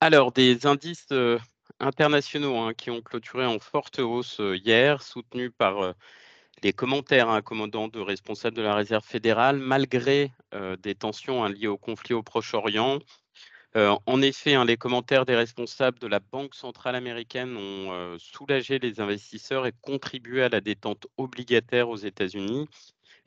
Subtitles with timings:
[0.00, 1.12] Alors, des indices
[1.78, 5.94] internationaux hein, qui ont clôturé en forte hausse hier, soutenus par
[6.62, 10.32] les commentaires hein, commandants de responsables de la Réserve fédérale, malgré
[10.82, 12.98] des tensions hein, liées au conflit au Proche-Orient.
[13.74, 19.66] en effet, les commentaires des responsables de la Banque centrale américaine ont soulagé les investisseurs
[19.66, 22.68] et contribué à la détente obligataire aux États-Unis.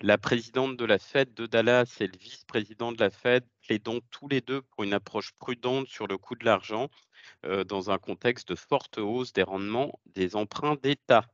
[0.05, 4.27] La présidente de la Fed de Dallas et le vice-président de la Fed plaident tous
[4.27, 6.89] les deux pour une approche prudente sur le coût de l'argent
[7.45, 11.25] euh, dans un contexte de forte hausse des rendements des emprunts d'État.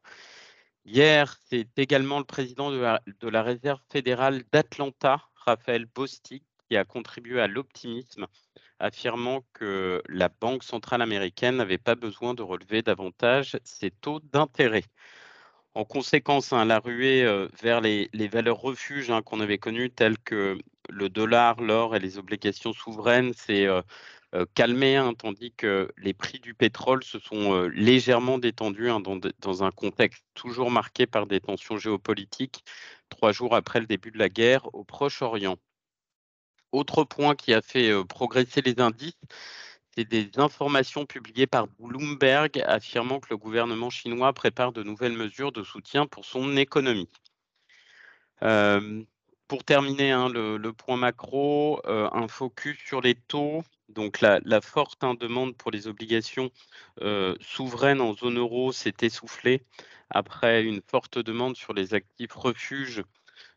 [0.85, 2.77] Hier, c'est également le président de
[3.27, 8.27] la, Réserve fédérale d'Atlanta, Raphaël Bostic, qui a contribué à l'optimisme,
[8.77, 14.83] affirmant que la Banque centrale américaine n'avait pas besoin de relever davantage ses taux d'intérêt.
[15.75, 20.17] En conséquence, hein, la ruée euh, vers les, valeurs refuges hein, qu'on avait connues, telles
[20.17, 20.57] que
[20.89, 23.81] le dollar, l'or et les obligations souveraines, s'est euh,
[24.35, 29.63] euh, calmée, hein, tandis que les prix du pétrole se sont légèrement détendus dans, dans,
[29.63, 32.63] un contexte toujours marqué par des tensions géopolitiques,
[33.09, 35.57] trois jours après le début de la guerre au Proche-Orient.
[36.71, 39.19] Autre point qui a fait progresser les indices,
[40.05, 45.63] des informations publiées par Bloomberg affirmant que le gouvernement chinois prépare de nouvelles mesures de
[45.63, 47.09] soutien pour son économie.
[48.43, 49.03] Euh,
[49.47, 53.63] pour terminer, hein, le, point macro, euh, un focus sur les taux.
[53.89, 56.51] Donc la, forte hein, demande pour les obligations
[57.01, 59.63] euh, souveraines en zone euro s'est essoufflée
[60.09, 63.03] après une forte demande sur les actifs refuges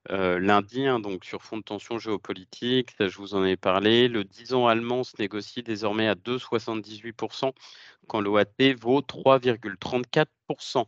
[0.09, 4.09] lundi, hein, donc sur fond de tension géopolitique, je vous en ai parlé.
[4.09, 7.53] Le 10 ans allemand se négocie désormais à 2,78%
[8.09, 10.87] quand l'OAT vaut 3,34%.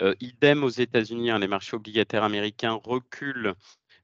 [0.00, 3.54] Euh, idem aux États-Unis, hein, les marchés obligataires américains reculent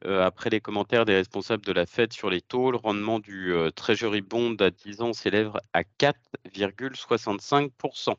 [0.03, 2.71] après les commentaires des responsables de la Fed sur les taux.
[2.71, 8.17] Le rendement du Treasury Bond à 10 ans s'élève à 4,65%.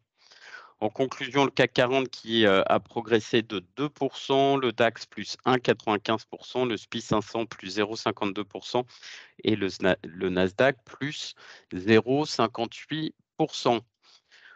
[0.81, 6.67] En conclusion, le CAC 40 qui euh, a progressé de 2%, le DAX plus 1,95%,
[6.67, 8.83] le SPI 500 plus 0,52%
[9.43, 9.69] et le,
[10.29, 11.35] Nasdaq plus
[11.71, 13.81] 0,58%.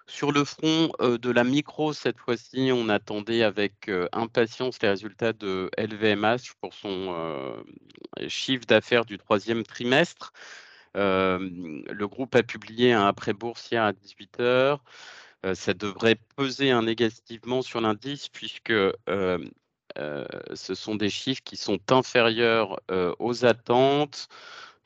[0.08, 4.90] Sur le front euh, de la micro, cette fois-ci, on attendait avec euh, impatience les
[4.90, 7.64] résultats de LVMH pour son
[8.28, 10.34] chiffre d'affaires du troisième trimestre.
[10.96, 14.84] le groupe a publié un après boursier à 18 heures.
[14.84, 18.94] Euh, ça devrait peser négativement sur l'indice puisque euh,
[19.98, 22.80] euh, ce sont des chiffres qui sont inférieurs
[23.20, 24.28] aux attentes.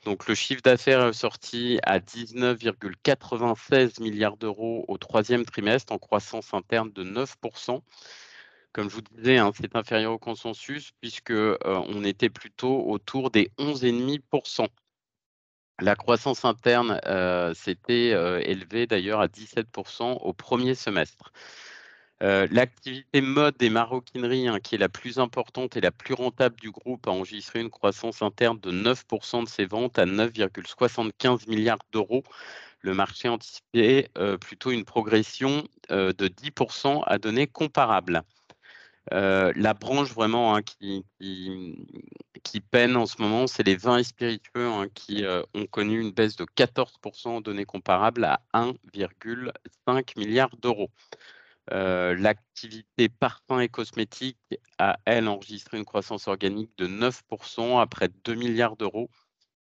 [0.06, 6.54] Donc le chiffre d'affaires est sorti à 19,96 milliards d'euros au troisième trimestre en croissance
[6.54, 7.82] interne de 9%.
[8.72, 11.34] Comme je vous disais, hein, c'est inférieur au consensus puisque
[11.66, 14.68] on était plutôt autour des 11,5%.
[15.82, 21.32] La croissance interne euh, s'était euh, élevée d'ailleurs à 17% au premier semestre.
[22.22, 26.58] Euh, l'activité mode des maroquineries, hein, qui est la plus importante et la plus rentable
[26.60, 31.80] du groupe, a enregistré une croissance interne de 9% de ses ventes à 9,75 milliards
[31.94, 32.24] d'euros.
[32.82, 34.10] Le marché anticipait
[34.42, 38.24] plutôt une progression de 10% à données comparables.
[39.12, 41.04] La branche vraiment hein, qui,
[42.60, 46.12] peine en ce moment, c'est les vins et spiritueux hein, qui euh, ont connu une
[46.12, 50.90] baisse de 14% en données comparables à 1,5 milliard d'euros.
[51.72, 54.38] Euh, l'activité parfum et cosmétiques
[54.80, 59.10] a, elle, enregistré une croissance organique de 9% à près de 2 milliards d'euros.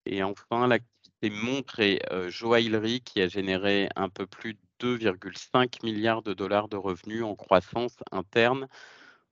[0.06, 2.00] Et enfin, l'activité montre et
[2.30, 4.60] joaillerie qui a généré un peu plus de
[4.98, 8.68] 2,5 milliards de dollars de revenus en croissance interne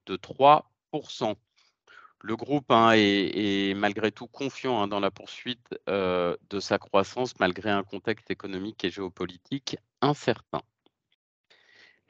[0.05, 1.35] de 3%.
[2.21, 7.39] Le groupe hein, est, malgré tout confiant hein, dans la poursuite euh, de sa croissance
[7.39, 10.61] malgré un contexte économique et géopolitique incertain.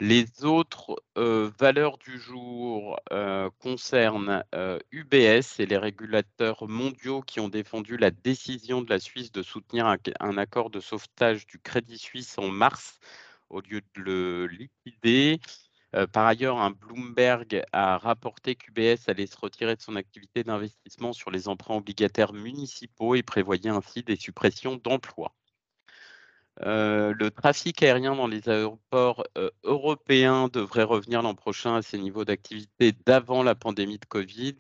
[0.02, 4.44] Les autres euh, valeurs du jour euh, concernent
[4.92, 9.94] UBS et les régulateurs mondiaux qui ont défendu la décision de la Suisse de soutenir
[10.20, 13.00] un accord de sauvetage du Crédit Suisse en mars
[13.50, 15.40] au lieu de le liquider.
[16.14, 21.32] Par ailleurs, un Bloomberg a rapporté qu'UBS allait se retirer de son activité d'investissement sur
[21.32, 25.36] les emprunts obligataires municipaux et prévoyait ainsi des suppressions d'emplois.
[26.62, 29.24] Le trafic aérien dans les aéroports
[29.64, 34.58] européens devrait revenir l'an prochain à ses niveaux d'activité d'avant la pandémie de Covid.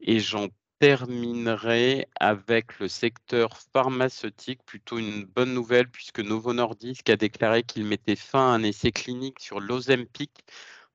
[0.00, 0.48] et j'en
[0.80, 7.84] terminerai avec le secteur pharmaceutique, plutôt une bonne nouvelle puisque Novo Nordisk a déclaré qu'il
[7.84, 10.44] mettait fin à un essai clinique sur l'Ozempic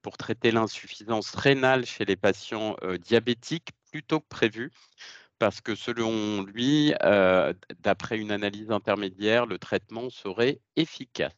[0.02, 4.72] pour traiter l'insuffisance rénale chez les patients euh, diabétiques plutôt que prévu.
[5.40, 11.34] parce que selon lui, euh, d'après une analyse intermédiaire, le traitement serait efficace.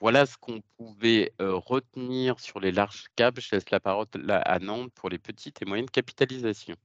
[0.00, 3.40] Voilà ce qu'on pouvait retenir sur les larges caps.
[3.40, 6.76] Je laisse la parole à Nantes pour les petites et moyennes capitalisations.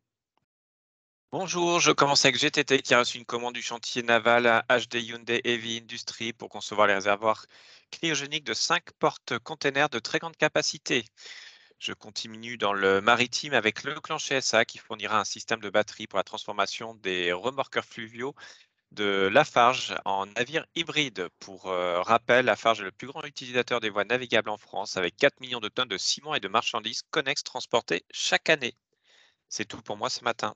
[1.31, 4.95] Bonjour, je commence avec GTT qui a reçu une commande du chantier naval à HD
[4.95, 7.47] Hyundai Heavy Industry pour concevoir les réservoirs
[7.89, 11.05] cryogéniques de 5 portes-containers de très grande capacité.
[11.79, 16.07] Je continue dans le maritime avec le clan SA qui fournira un système de batterie
[16.07, 18.35] pour la transformation des remorqueurs fluviaux
[18.93, 21.27] de Lafarge en navire hybride.
[21.39, 25.17] Pour euh, rappel, Lafarge est le plus grand utilisateur des voies navigables en France avec
[25.17, 28.75] 4 millions de tonnes de ciment et de marchandises connexes transportées chaque année.
[29.49, 30.53] C'est tout pour moi ce matin.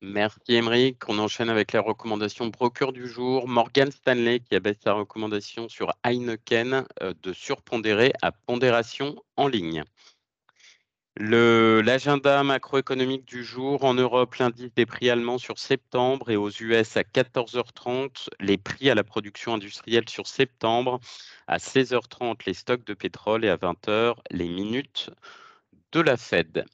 [0.00, 1.08] Merci Émeric.
[1.08, 3.48] On enchaîne avec les recommandations broker du jour.
[3.48, 9.84] Morgan Stanley qui abaisse sa recommandation sur Heineken euh, de surpondérer à pondération en ligne.
[11.20, 16.96] L'agenda macroéconomique du jour en Europe, l'indice des prix allemands sur septembre et aux US
[16.96, 21.00] à 14h30, les prix à la production industrielle sur septembre,
[21.48, 25.10] à 16h30 les stocks de pétrole et à 20h les minutes
[25.90, 26.64] de la Fed.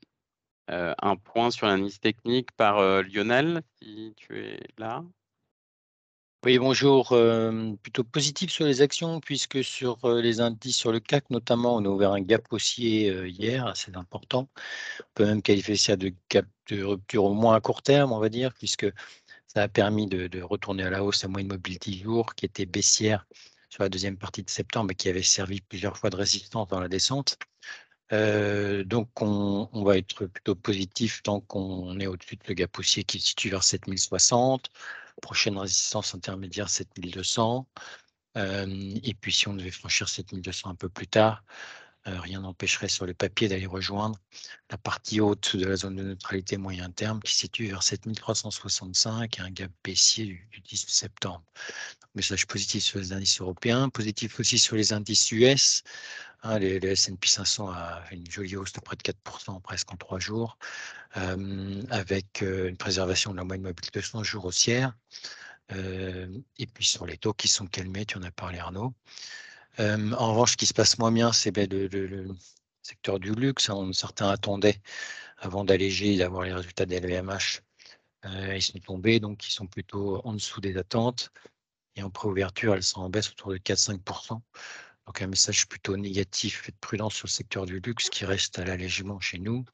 [0.71, 5.03] Euh, un point sur l'indice technique par euh, Lionel, si tu es là.
[6.45, 7.13] Oui, bonjour.
[7.13, 11.77] Euh, plutôt positif sur les actions, puisque sur euh, les indices sur le CAC, notamment,
[11.77, 14.51] on a ouvert un gap haussier euh, hier, assez important.
[15.01, 18.19] On peut même qualifier ça de gap de rupture au moins à court terme, on
[18.19, 18.87] va dire, puisque
[19.47, 22.67] ça a permis de, retourner à la hausse la moyenne mobile 10 jours, qui était
[22.67, 23.27] baissière
[23.71, 26.81] sur la deuxième partie de septembre et qui avait servi plusieurs fois de résistance dans
[26.81, 27.39] la descente.
[28.11, 33.05] donc, on, on, va être plutôt positif tant qu'on est au-dessus de le gap haussier
[33.05, 34.71] qui se situe vers 7060
[35.21, 37.67] prochaine résistance intermédiaire 7200.
[38.37, 41.45] Euh, et puis si on devait franchir 7200 un peu plus tard,
[42.07, 44.19] euh, rien n'empêcherait sur le papier d'aller rejoindre
[44.71, 49.39] la partie haute de la zone de neutralité moyen terme qui se situe vers 7365
[49.39, 51.43] et un gap baissier du, 10 septembre.
[52.15, 55.83] message positif sur les indices européens, positif aussi sur les indices US.
[56.45, 60.19] Hein, les, S&P 500 a une jolie hausse de près de 4% presque en trois
[60.19, 60.59] jours,
[61.17, 64.95] euh, avec euh, une préservation de la moyenne mobile de 100 jours haussière.
[65.71, 68.95] et puis sur les taux qui sont calmés, tu en as parlé Arnaud.
[69.81, 72.29] Euh, en revanche, ce qui se passe moins bien, c'est ben, le,
[72.83, 73.71] secteur du luxe.
[73.71, 73.91] Hein.
[73.93, 74.81] certains attendaient,
[75.39, 77.63] avant d'alléger, d'avoir les résultats des LVMH.
[78.27, 81.31] Euh, ils sont tombés, donc ils sont plutôt en dessous des attentes.
[81.97, 84.41] Et en préouverture, elles sont en baisse autour de 4-5%.
[85.07, 88.59] Donc un message plutôt négatif et de prudence sur le secteur du luxe qui reste
[88.59, 89.65] à l'allègement chez nous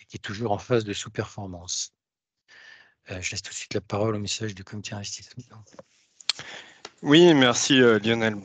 [0.00, 1.92] et qui est toujours en phase de sous-performance.
[3.10, 5.64] Euh, je laisse tout de suite la parole au message du comité investissement.
[7.02, 8.36] Oui, merci Lionel.